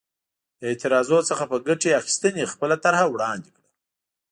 د 0.59 0.61
اعتراضونو 0.71 1.27
څخه 1.29 1.43
په 1.51 1.57
ګټې 1.67 1.89
اخیستنې 2.01 2.43
خپله 2.53 2.75
طرحه 2.83 3.05
وړاندې 3.09 3.49
کړه. 3.55 3.65